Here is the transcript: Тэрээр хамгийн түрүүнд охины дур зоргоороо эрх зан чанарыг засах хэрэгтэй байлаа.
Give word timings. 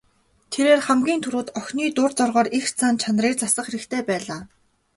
Тэрээр 0.51 0.81
хамгийн 0.87 1.19
түрүүнд 1.23 1.49
охины 1.59 1.85
дур 1.97 2.11
зоргоороо 2.19 2.53
эрх 2.57 2.69
зан 2.79 2.95
чанарыг 3.01 3.33
засах 3.41 3.65
хэрэгтэй 3.67 4.01
байлаа. 4.09 4.41